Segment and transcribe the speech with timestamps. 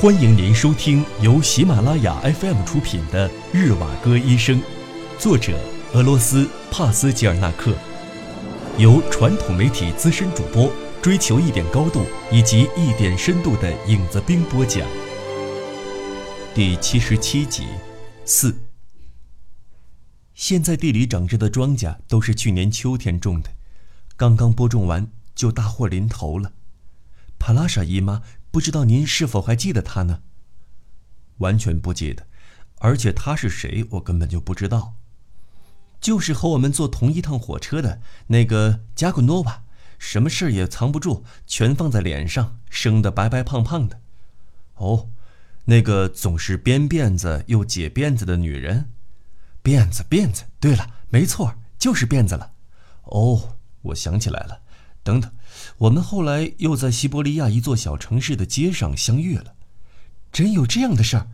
[0.00, 4.58] 欢迎您收听由喜马拉雅 FM 出品的《日瓦戈医生》，
[5.18, 5.60] 作者
[5.92, 7.76] 俄罗斯帕斯吉尔纳克，
[8.78, 14.88] 由传统媒体资深主播追求一点高度以及一点深度的影子兵播讲。
[16.54, 17.66] 第七十七集，
[18.24, 18.56] 四。
[20.32, 23.50] 现在地里长着的庄稼都是去年秋天种的，
[24.16, 26.52] 刚刚播种完就大祸临头了。
[27.38, 28.22] 帕拉莎姨妈。
[28.50, 30.22] 不知道您是否还记得他呢？
[31.38, 32.26] 完全不记得，
[32.78, 34.94] 而且他是谁，我根本就不知道。
[36.00, 39.64] 就是和我们坐同一趟火车的那个加古诺瓦，
[39.98, 44.00] 什么事也藏不住，全放在脸上，生得白白胖胖的。
[44.76, 45.10] 哦，
[45.66, 48.90] 那个总是编辫子又解辫子的女人，
[49.62, 50.44] 辫子辫子。
[50.58, 52.52] 对了，没错，就是辫子了。
[53.04, 54.62] 哦，我想起来了。
[55.02, 55.30] 等等，
[55.80, 59.54] 我们后来又在西伯利亚一座小城市的街上相遇了，
[60.30, 61.28] 真有这样的事儿？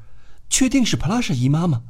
[0.49, 1.83] 确定是普拉莎姨妈吗？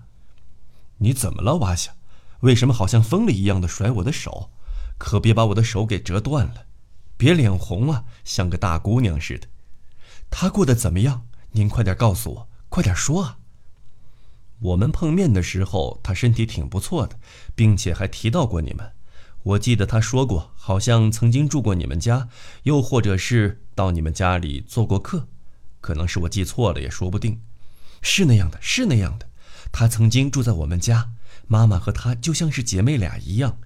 [0.97, 1.93] 你怎么了，瓦夏？
[2.41, 4.51] 为什么好像疯了一样的甩我的手？
[4.97, 6.65] 可别把我的手给折断了！
[7.19, 9.47] 别脸红啊，像个大姑娘似的。
[10.31, 11.27] 她过得怎么样？
[11.51, 13.39] 您快点告诉我，快点说啊！
[14.61, 17.19] 我们碰面的时候，她身体挺不错的，
[17.55, 18.93] 并且还提到过你们。
[19.47, 22.29] 我记得他说过，好像曾经住过你们家，
[22.65, 25.29] 又或者是到你们家里做过客，
[25.81, 27.41] 可能是我记错了，也说不定。
[28.03, 29.29] 是那样的，是那样的。
[29.71, 31.11] 他曾经住在我们家，
[31.47, 33.59] 妈妈和他就像是姐妹俩一样。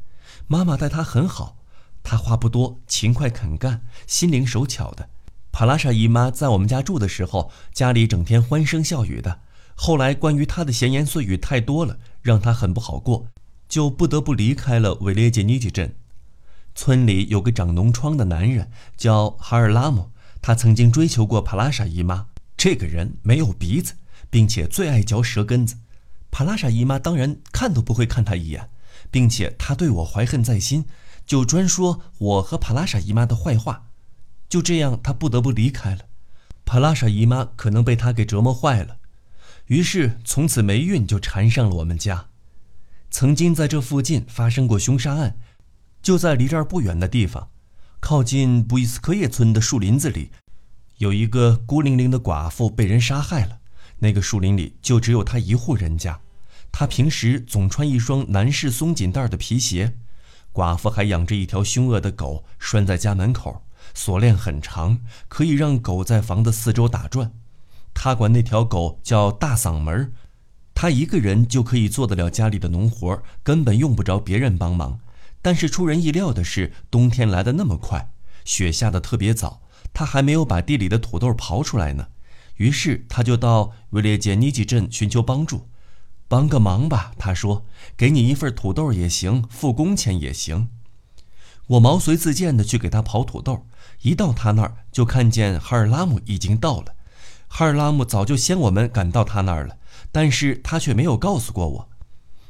[0.49, 1.57] 妈妈待他很好，
[2.03, 5.09] 他话不多，勤快肯干，心灵手巧的。
[5.51, 9.41] 帕拉莎姨妈在我们家住的时候，家里整天欢声笑语的。
[9.75, 13.29] 后来关于他的闲言碎语太多了，让他很不好过。
[13.71, 15.95] 就不得不离开了维列杰尼基镇。
[16.75, 20.11] 村里有个长脓疮的男人，叫哈尔拉姆。
[20.43, 22.27] 他曾经追求过帕拉莎姨妈。
[22.57, 23.95] 这个人没有鼻子，
[24.29, 25.77] 并且最爱嚼舌根子。
[26.33, 28.71] 帕拉莎姨妈当然看都不会看他一眼，
[29.11, 30.85] 并且他对我怀恨在心，
[31.25, 33.87] 就专说我和帕拉莎姨妈的坏话。
[34.49, 36.07] 就这样，他不得不离开了。
[36.65, 38.97] 帕拉莎姨妈可能被他给折磨坏了，
[39.67, 42.30] 于是从此霉运就缠上了我们家。
[43.11, 45.37] 曾经在这附近发生过凶杀案，
[46.01, 47.49] 就在离这儿不远的地方，
[47.99, 50.31] 靠近布伊斯科叶村的树林子里，
[50.99, 53.59] 有一个孤零零的寡妇被人杀害了。
[53.99, 56.21] 那个树林里就只有她一户人家，
[56.71, 59.95] 她平时总穿一双男士松紧带的皮鞋。
[60.53, 63.63] 寡妇还养着一条凶恶的狗，拴在家门口，
[63.93, 67.33] 锁链很长，可以让狗在房子四周打转。
[67.93, 70.13] 她管那条狗叫大嗓门儿。
[70.81, 74.99] 他一个人就可以做得了家里的农活，根本用不着别人帮忙。
[75.43, 78.11] 但是出人意料的是，冬天来得那么快，
[78.47, 79.61] 雪下得特别早，
[79.93, 82.07] 他还没有把地里的土豆刨出来呢。
[82.57, 85.69] 于是他就到维列杰尼基镇寻求帮助，
[86.27, 87.13] 帮个忙吧。
[87.19, 90.69] 他说：“给你一份土豆也行，付工钱也行。”
[91.77, 93.67] 我毛遂自荐的去给他刨土豆，
[94.01, 96.95] 一到他那儿就看见哈尔拉姆已经到了。
[97.49, 99.77] 哈尔拉姆早就先我们赶到他那儿了。
[100.13, 101.89] 但是他却没有告诉过我，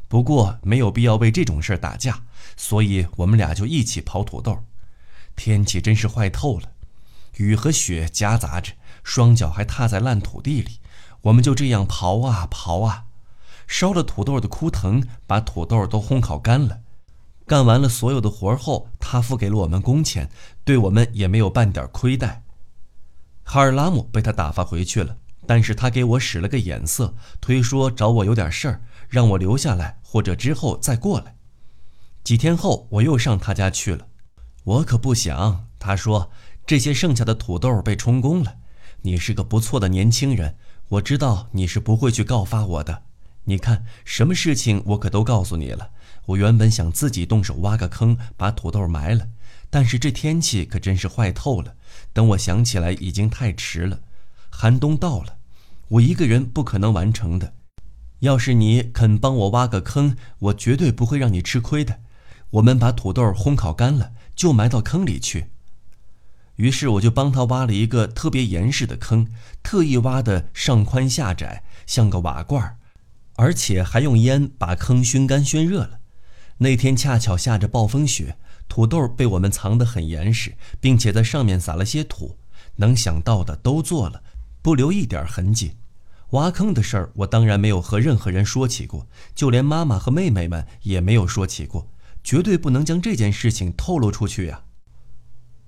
[0.08, 2.22] 不过没有必要为这种事儿打架，
[2.56, 4.64] 所以我们俩就一起刨土豆。
[5.36, 6.72] 天气真是坏透了，
[7.36, 8.72] 雨和雪夹杂着，
[9.02, 10.78] 双脚还踏在烂土地里。
[11.22, 13.04] 我们就这样刨啊刨啊，
[13.66, 16.80] 烧了土豆的枯藤把土豆都烘烤干了。
[17.46, 20.30] 干完了所有的活后，他付给了我们工钱，
[20.64, 22.42] 对我们也没有半点亏待。
[23.42, 25.16] 哈尔拉姆被他打发回去了。
[25.50, 31.34] 但是他给我使了个眼色，推说找我有点事儿，让我留下来，或者之后再过来。
[32.22, 34.06] 几天后，我又上他家去了。
[34.62, 36.30] 我可不想，他说
[36.64, 38.58] 这些剩下的土豆被充公了。
[39.02, 40.54] 你是个不错的年轻人，
[40.88, 43.02] 我知道你是不会去告发我的。
[43.42, 45.90] 你看，什么事情我可都告诉你了。
[46.26, 49.26] 我原本想自己动手挖个坑，把土豆埋了，
[49.68, 51.74] 但是这天气可真是坏透了。
[52.12, 53.98] 等我想起来，已经太迟了，
[54.48, 55.38] 寒冬到了。
[55.90, 57.52] 我一个人不可能完成的，
[58.20, 61.98] 要是你肯帮我挖个坑，我绝对不会让你吃亏的。
[62.50, 65.46] 我们把土豆烘烤干了，就埋到坑里去。
[66.54, 69.26] 于是我就帮他挖了一个特别严实的坑，
[69.64, 72.76] 特意挖的上宽下窄，像个瓦罐
[73.34, 75.98] 而且还用烟把坑熏干熏热了。
[76.58, 78.36] 那天恰巧下着暴风雪，
[78.68, 82.36] 土豆被我们藏得很严实，并且在上面撒了些土，
[82.76, 84.22] 能想到的都做了，
[84.62, 85.72] 不留一点痕迹。
[86.30, 91.88] 挖坑的事儿，我当然没有和任何人说起过，就连妈妈和妹妹们也没有说起过，
[92.22, 94.62] 绝对不能将这件事情透露出去呀。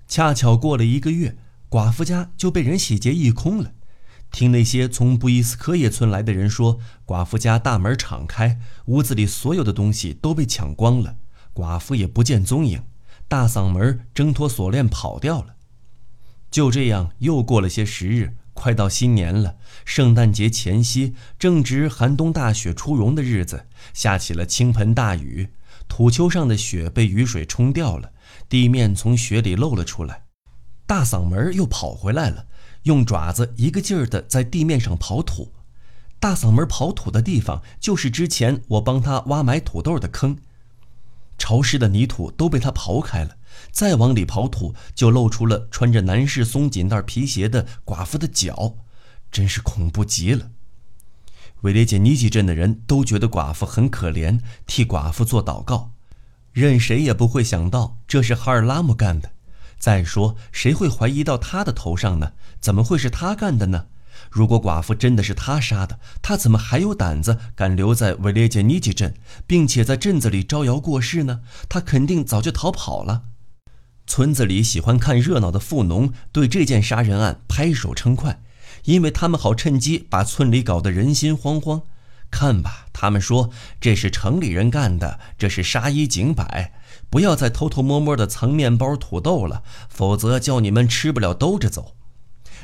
[0.07, 1.35] 恰巧过了一个月，
[1.69, 3.73] 寡妇家就被人洗劫一空了，
[4.31, 11.17] 听那些从布伊斯科耶村来的人说，寡妇家大门敞开，屋子里所有的东西都被抢光了，
[11.53, 12.83] 寡妇也不见踪影，
[13.27, 15.55] 大嗓门挣脱锁链跑掉了。
[16.49, 25.49] 就这样，又过了些时日，快到新年了，圣诞节前夕，正值寒冬大雪初融的日子，下起了倾盆大雨，
[25.89, 28.13] 土丘上的雪被雨水冲掉了，
[28.47, 30.23] 地面从雪里露了出来，
[30.87, 32.45] 大嗓门又跑回来了。
[32.83, 35.51] 用爪子一个劲儿地在地面上刨土，
[36.21, 40.37] 大嗓门刨土的地方就是之前我帮他挖埋土豆的坑，
[41.37, 43.35] 潮湿的泥土都被他刨开了，
[43.71, 48.75] 再往里刨土就露出了穿着男士松紧带皮鞋的寡妇的脚，
[49.31, 50.51] 真是恐怖极了。
[51.61, 55.91] 维列杰尼基镇的人都觉得寡妇很可怜，替寡妇做祷告，
[56.51, 59.31] 任谁也不会想到这是哈尔拉姆干的。
[59.79, 62.33] 再说，谁会怀疑到他的头上呢？
[62.59, 63.87] 怎么会是他干的呢？
[64.29, 69.13] 如果寡妇真的是他杀的，他怎么还有胆子敢留在维列杰尼基镇，
[69.47, 71.41] 并且在镇子里招摇过市呢？
[71.67, 73.23] 他肯定早就逃跑了。
[74.05, 78.41] 村子里喜欢看热闹的富农对这件杀人案拍手称快，
[78.83, 81.83] 因为他们好趁机把村里搞得人心惶惶。
[82.29, 86.73] 看吧，他们说这是城里人干的，这是杀一儆百。
[87.09, 91.95] 不要再偷偷摸摸的藏面包、土豆了，否则叫你们吃不了兜着走。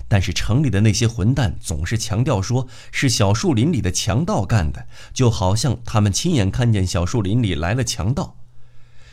[0.07, 8.37] 但是城里的那些混蛋总是强调说是小树林里的强盗干的，就好像他们亲眼看见小树林里来了强盗。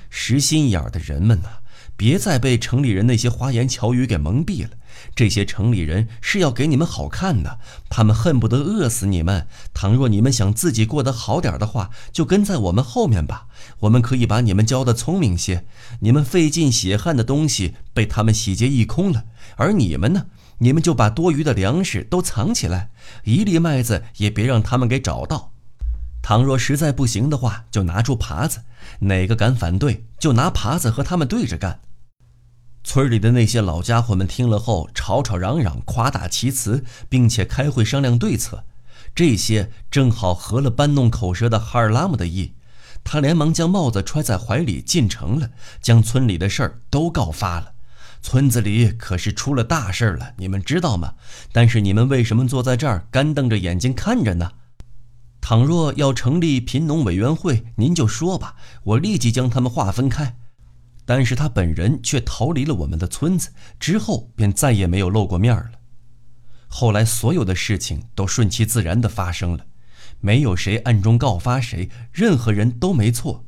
[0.08, 1.58] 实心眼儿的人们呐！
[1.96, 4.70] 别再被城里人那些花言巧语给蒙蔽了。
[5.14, 7.58] 这些城里人是要给你们好看的，
[7.90, 9.46] 他们恨不得饿死你们。
[9.74, 13.46] 倘若你们想自己过得好点的话，就跟在我们后面吧。
[13.80, 15.66] 我们可以把你们教得聪明些。
[16.00, 19.24] 你们费尽血汗的东西被他们洗劫一空了，
[19.56, 20.26] 而你们呢？
[20.58, 22.88] 你们就把多余的粮食都藏起来，
[23.24, 25.52] 一粒麦子也别让他们给找到。
[26.26, 28.64] 倘若实在不行的话，就拿出耙子。
[28.98, 31.78] 哪个敢反对，就拿耙子和他们对着干。
[32.82, 38.64] 村里的那些老家伙们听了后，吵吵嚷嚷，夸大其词，并且开会商量对策。
[39.14, 42.54] 这些正好合了搬弄口舌的哈尔拉姆的意，
[43.04, 45.50] 他连忙将帽子揣在怀里进城了，
[45.80, 47.74] 将村里的事儿都告发了。
[48.20, 51.14] 村子里可是出了大事了，你们知道吗？
[51.52, 54.50] 但是你们为什么坐在这儿干瞪着眼睛看着呢？
[55.48, 60.36] 倘若要成立贫农委员会，您就说吧，我立即将他们划分开。
[61.04, 65.70] 但是他本人却逃离了我们的村子，之后便再也没有露过面了。
[66.66, 69.66] 后来所有的事情都顺其自然地发生了，
[70.18, 73.44] 没有谁暗中告发谁，任何人都没错。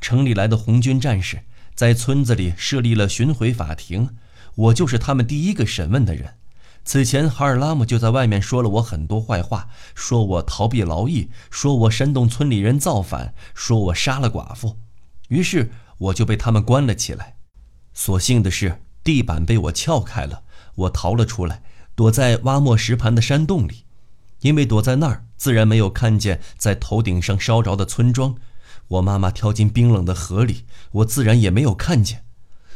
[0.00, 1.42] 城里来的红军战士
[1.74, 4.08] 在村子里设立了巡回法庭，
[4.54, 6.36] 我就是他们第一个审问的人。
[6.86, 14.78] 此前，哈尔拉姆就在外面说了我很多坏话，说我逃避劳役，说我煽动村里人造反，说我杀了寡妇。
[15.26, 17.38] 于是我就被他们关了起来。
[17.92, 20.44] 所幸的是，地板被我撬开了，
[20.76, 21.60] 我逃了出来，
[21.96, 23.82] 躲在挖磨石盘的山洞里。
[24.42, 28.36] 因为躲在那儿，自然没有看见在头顶上烧着的村庄。
[28.86, 32.24] 我妈妈跳进冰冷的河里，我自然也没有看见。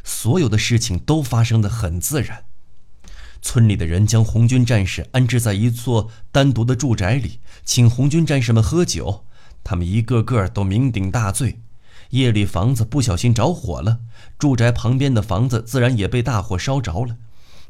[0.02, 2.46] 所有的事情都发生的很自然。
[3.42, 9.24] 村里的人将红军战士安置在一座单独的住宅里，请红军战士们喝酒。
[9.65, 11.60] 他们一个个都酩酊大醉。
[12.10, 14.00] 夜里房子不小心着火了，
[14.38, 17.17] 住宅旁边的房子自然也被大火烧着了。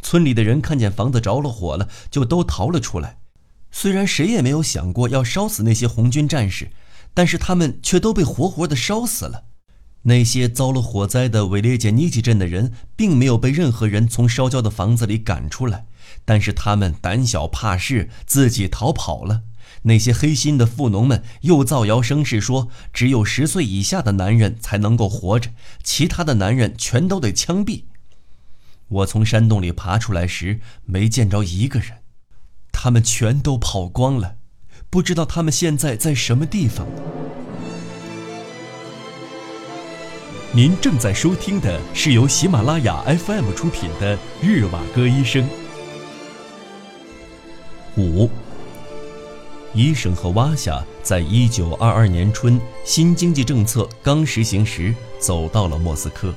[0.00, 3.18] 村里的人看见房子着了火了，就都逃了出来。
[3.70, 6.70] 虽然谁也没有想过要烧死那些红军战士，
[7.12, 9.44] 但是他们却都被活活的烧死了。
[10.02, 15.84] 那些遭了火灾的维列杰尼基镇的人，并没有被任何人从烧焦的房子里赶出来，
[16.24, 19.42] 但是他们胆小怕事，自己逃跑了。
[19.82, 25.50] 那些黑心的富农们又造谣生事，说只有十岁以下的男人才能够活着，
[25.82, 27.84] 其他的男人全都得枪毙。
[28.88, 31.98] 我从山洞里爬出来时，没见着一个人，
[32.72, 34.36] 他们全都跑光了，
[34.90, 36.86] 不知道他们现在在什么地方。
[40.52, 45.44] 您正在收听的是由喜马拉雅 FM 出品的《日瓦戈医生》。
[47.96, 48.28] 五，
[49.72, 56.34] 医生和瓦夏在一九二二年春新经济政策刚实行时，走到了莫斯科。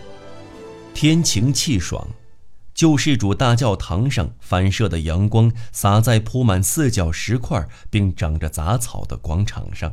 [0.94, 2.08] 天晴气爽，
[2.76, 9.92] 救世主大教堂上反射的阳光洒在铺满四角石块并长着杂草的广场上。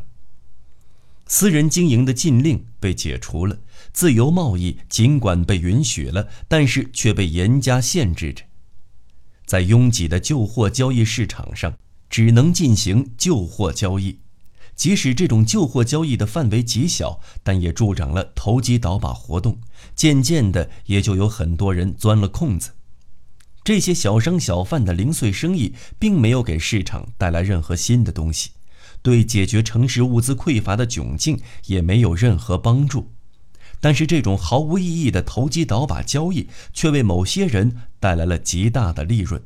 [1.32, 3.60] 私人经营的禁令被解除了，
[3.92, 8.42] 自由贸易尽管被允许了，但是却被严加限制着。
[9.46, 11.72] 在拥挤的旧货交易市场上，
[12.10, 14.18] 只能进行旧货交易。
[14.74, 19.60] 即使这种旧货交易的范围极小，但也助长了投机倒把活动。
[19.94, 22.70] 渐渐的，也就有很多人钻了空子。
[23.62, 28.50] 这些小商小贩的零碎生意，并没有给市场带来任何新的东西，
[29.02, 33.12] 对解决城市物资匮乏的窘境也没有任何帮助。
[33.80, 39.42] 但是，这种毫无意义的投机倒把交易，却为某些人带来了极大的利润。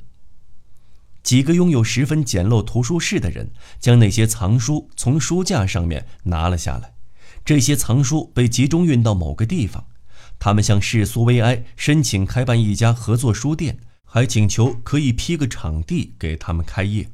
[1.23, 6.95] 几个拥有十分简陋图书室的人，将那些藏书从书架上面拿了下来。
[7.45, 9.87] 这些藏书被集中运到某个地方。
[10.39, 17.09] 他们向市苏维埃申请开办一家合作书店，还请求可以批个场地给他们开业。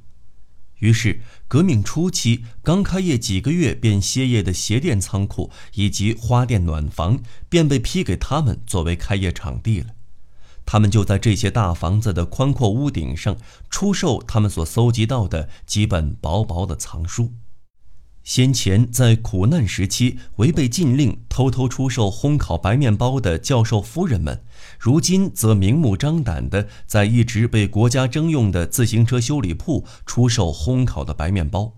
[0.81, 9.87] 于是，革命初期刚开业几个月便歇业的鞋店仓库以及花店暖房，便被批给他们作为开业场地了。
[10.67, 13.37] 他们就在这些大房子的宽阔屋顶上
[13.69, 17.33] 出售他们所搜集到的几本薄薄的藏书。
[18.31, 24.45] 先前在苦难时期违背禁令偷偷出售烘烤白面包的教授夫人们，
[24.79, 31.75] 如今则明目张胆地在一直被国家征用的自行车修理铺出售烘烤的白面包。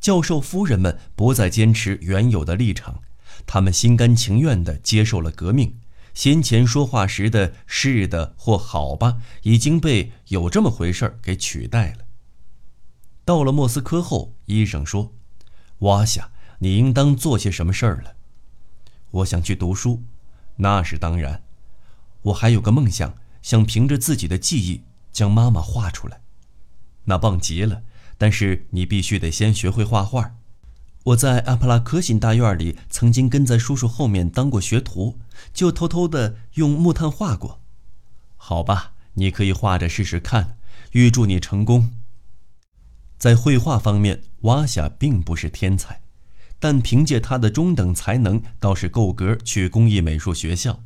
[0.00, 3.02] 教授夫人们不再坚持原有的立场，
[3.46, 5.74] 他们心甘情愿地接受了革命。
[6.14, 12.06] 先前说话时的“是的”或“好吧”已经被“有这么回事儿”给取代了。
[13.26, 15.12] 到了莫斯科后，医生说
[15.80, 16.30] ：“瓦夏，
[16.60, 18.14] 你应当做些什么事儿了。”
[19.12, 20.02] 我想去读书，
[20.56, 21.42] 那是当然。
[22.22, 26.20] 我还有个梦想，想凭着自己的记忆将妈妈画出来，
[27.04, 27.82] 那棒极了。
[28.18, 30.34] 但是你必须得先学会画画。
[31.04, 35.18] 我在阿普拉科辛大院里曾经跟在叔叔后面当过学徒，
[35.52, 37.60] 就偷偷的用木炭画过。
[38.36, 40.56] 好吧，你可以画着试试看。
[40.92, 41.95] 预祝你成功。
[43.18, 46.02] 在绘画方面，瓦夏并不是天才，
[46.58, 50.82] 但凭借他的中等才能，倒是够格去工艺美术学校。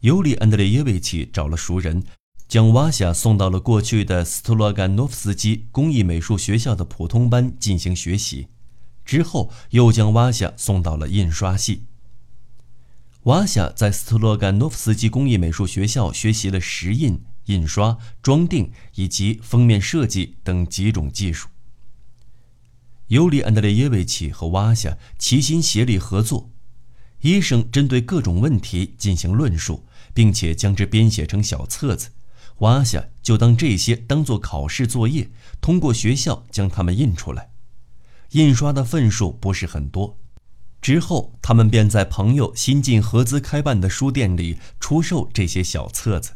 [0.00, 2.04] 尤里安德烈耶维奇找了熟人，
[2.46, 8.48] 将瓦夏送到了过去的斯托罗甘诺夫斯基工艺美术学校的普通班进行学习。
[9.04, 11.84] 之后又将瓦夏送到了印刷系。
[13.24, 21.48] 瓦夏在斯特洛甘诺夫斯基工艺美术学校学习了石印、印刷、装订以及封面设计等几种技术。
[23.08, 26.50] 尤里安德烈耶维奇和瓦夏齐心协力合作，
[27.22, 32.10] 医生针对各种问题进行论述，并且将之编写成小册子。
[32.58, 37.50] 瓦夏就当这些当做考试作业，通过学校将它们印出来。
[38.32, 40.18] 印刷的份数不是很多，
[40.82, 46.32] 之后他们便在朋友新近合资开办的书店里出售这些小册子。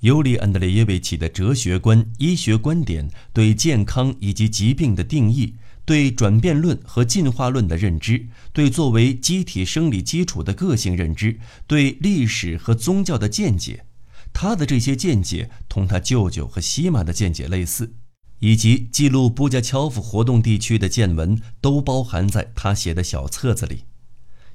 [0.00, 13.86] 尤里安德烈耶维奇的哲学观、医学观点、对健康以及疾病的定义、对转变论和进化论的认知、对作为机体生理基础的个性认知、对历史和宗教的见解，
[14.32, 17.94] 他的这些见解同他舅舅和西玛的见解类似。
[18.40, 23.84] 以及记录布加乔夫活动地区的见闻，都包含在他写的小册子里。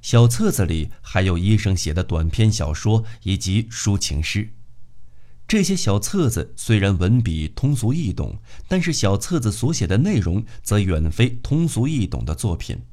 [0.03, 4.53] 小册子里还有医生写的短篇小说以及抒情诗。
[5.51, 8.39] 这些小册子虽然文笔通俗易懂，
[8.69, 12.83] 但是小册子所写的内容则远非通俗易懂的作品，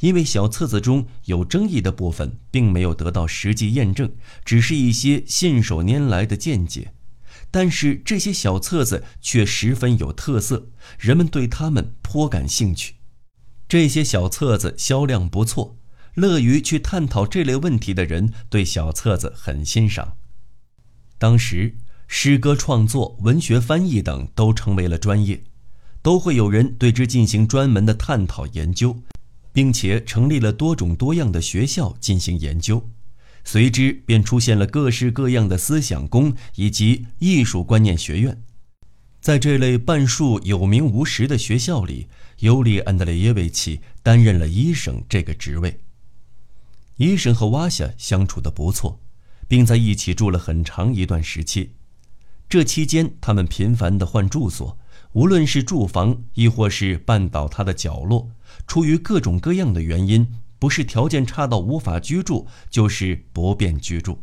[0.00, 4.12] 因为小册子中有争议的部分并没有得到实际验证，
[4.44, 6.92] 只是一些信手拈来的见解。
[7.50, 12.96] 但是这些小册子却十分有特色，人们对他们颇感兴趣。
[13.66, 15.78] 这些小册子销量不错，
[16.16, 20.18] 乐于去探讨这类问题的人对小册子很欣赏。
[21.16, 21.76] 当时，
[22.14, 25.42] 诗歌创作、文学翻译等都成为了专业，
[26.02, 28.94] 都会有人对之进行专门的探讨研究，
[29.50, 32.86] 并且成立了多种多样的学校进行研究。
[33.44, 38.42] 随之便出现了各式各样的思想宫以及艺术观念学院，
[39.22, 42.08] 在这类半数有名无实的学校里，
[42.40, 45.80] 尤里安德烈耶维奇担任了医生这个职位。
[46.98, 49.00] 医生和瓦夏相处的不错，
[49.48, 51.70] 并在一起住了很长一段时期。
[52.52, 54.76] 这期间，他们频繁地换住所，
[55.12, 58.28] 无论是住房亦或是半倒塌的角落，
[58.66, 60.28] 出于各种各样的原因。
[60.58, 64.22] 不是条件差到无法居住，就是不便居住。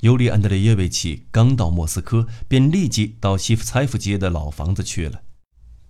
[0.00, 5.22] 尤里安德烈耶维奇刚到莫斯科，便立即到西夫采夫街的老房子去了。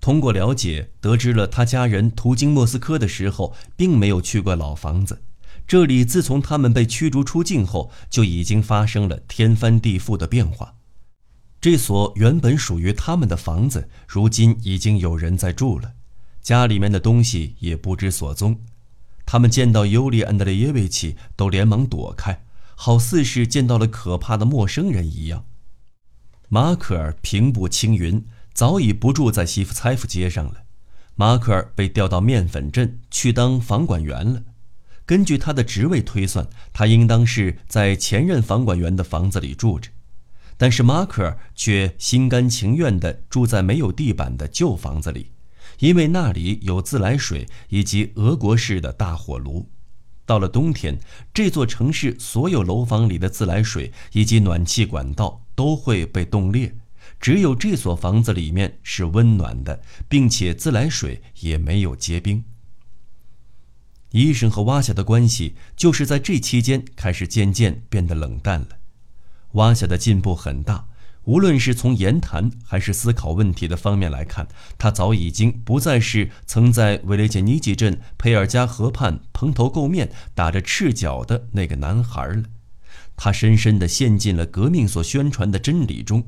[0.03, 5.23] 通过了解，得知了他家人途经莫斯科的时候，并没有去过老房子。
[5.67, 10.75] 这里自从他们被驱逐出境后，就已经发生了天翻地覆的变化。
[11.61, 15.95] 这所原本属于他们的房子，如今已经有人在住了，
[16.41, 18.61] 家里面的东西也不知所踪。
[19.27, 22.45] 他们见到尤里安德烈耶维奇，都连忙躲开，
[22.77, 25.45] 好似是见到了可怕的陌生人一样。
[26.49, 28.25] 马可尔平步青云，
[28.55, 30.62] 早已不住在西夫采夫街上了。
[31.17, 34.45] 马可尔被调到面粉镇去当房管员了。
[35.05, 39.91] 根据他的职位推算，他应当是在前任房管员的房子里住着，
[40.59, 45.31] 但是马可尔却心甘情愿地住在没有地板的旧房子里，
[45.79, 49.71] 因为那里有自来水以及俄国式的大火炉。
[50.27, 50.99] 到了冬天，
[51.33, 56.75] 这座城市所有楼房里的自来水以及暖气管道都会被冻裂，
[57.19, 62.45] 只有这所房子里面是温暖的，并且自来水也没有结冰。
[64.11, 68.77] 医生和瓦夏的关系就是在这期间开始渐渐变得冷淡了。
[69.52, 70.87] 瓦夏的进步很大，
[71.25, 82.45] 无论是从言谈还是思考问题的方面来看，他早已经不再是曾在维雷杰尼基镇佩尔加河畔蓬头垢面打着赤脚的那个男孩了。
[83.17, 86.26] 他深深地陷进了革命所宣传的真理中。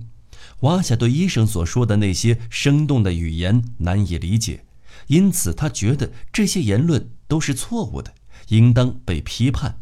[0.60, 4.64] 瓦夏对医生所说的那些生动的语言难以理解，
[5.06, 7.10] 因此他觉得这些言论。
[7.30, 8.12] 都是错误的，
[8.48, 9.78] 应当被批判，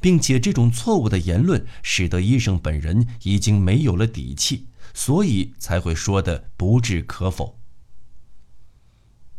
[0.00, 7.58] 并且这种错误的言论使得医生本人已经没有了底气，所以才会说的不置可否。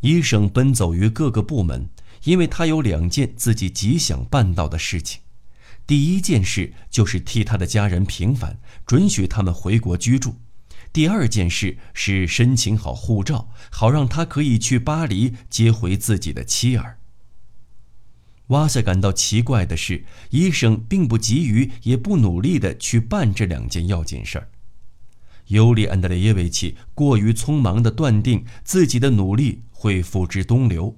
[0.02, 1.90] 医生奔走于各个部门，
[2.24, 5.22] 因为他有两件自己极想办到的事情。
[5.86, 10.36] 第一件事就是替他的家人平反，准许他们回国居住；
[10.94, 16.99] 第二件事是申请好护照，好让他可以去巴黎接回自己的妻儿。
[18.50, 24.50] 瓦夏感到奇怪的是，医生并不急于，也不努力地去办这两件要紧事儿。
[25.48, 30.96] 尤里安德烈耶维奇过于匆忙地断定自己的努力会付之东流，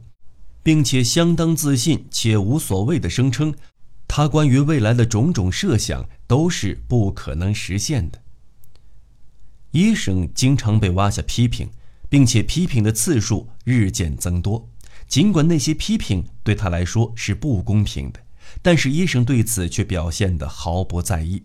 [0.63, 3.53] 并且相当自信且无所谓地声称，
[4.07, 8.21] 他关于未来的种种设想都是不可能实现的。
[9.71, 11.69] 医生经常被挖下批评，
[12.09, 14.69] 并且批评的次数日渐增多。
[15.11, 18.21] 尽管那些批评对他来说是不公平的，
[18.61, 21.43] 但是医生对此却表现得毫不在意。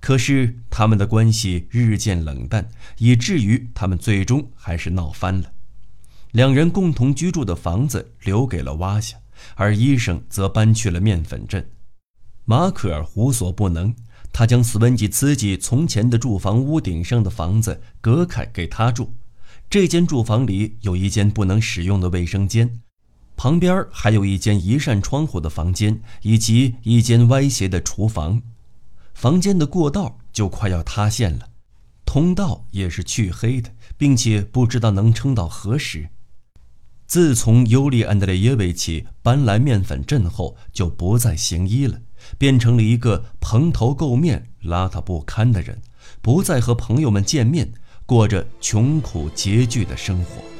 [0.00, 5.50] 可是他们的关系日渐冷淡，以至于他们最终还是闹翻了。
[6.32, 9.16] 两人共同居住的房子留给了瓦夏，
[9.54, 11.70] 而医生则搬去了面粉镇。
[12.44, 13.94] 马可尔无所不能，
[14.30, 19.14] 他将斯文吉茨基从前的住房屋顶上的房子隔开给他住。
[19.70, 22.82] 这间住房里有一间不能使用的卫生间。
[23.42, 28.42] 旁边还有一间一扇窗户的房间，以及一间歪斜的厨房。
[29.14, 31.48] 房间的过道就快要塌陷了，
[32.04, 36.10] 通道也是黢黑的，并且不知道能撑到何时。
[37.06, 41.98] 自从尤里安德烈耶维奇搬来面粉镇后，就不再行医了，
[42.36, 45.80] 变成了一个蓬头垢面、邋遢不堪的人，
[46.20, 47.72] 不再和朋友们见面，
[48.04, 50.59] 过着穷苦拮据的生活。